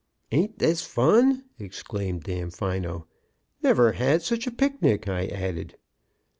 "Ain't 0.31 0.57
this 0.57 0.81
fun!" 0.81 1.43
exclaimed 1.59 2.23
Damfino. 2.23 3.05
"Never 3.61 3.91
had 3.91 4.23
such 4.23 4.47
a 4.47 4.51
picnic!" 4.51 5.07
I 5.07 5.27
added. 5.27 5.77